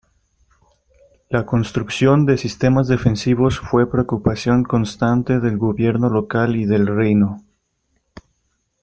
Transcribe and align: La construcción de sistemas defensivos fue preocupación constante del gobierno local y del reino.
La 1.29 1.45
construcción 1.45 2.25
de 2.25 2.35
sistemas 2.39 2.87
defensivos 2.87 3.59
fue 3.59 3.87
preocupación 3.87 4.63
constante 4.63 5.39
del 5.39 5.59
gobierno 5.59 6.09
local 6.09 6.55
y 6.55 6.65
del 6.65 6.87
reino. 6.87 7.45